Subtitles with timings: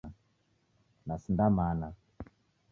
[1.05, 1.87] Nasinda mana.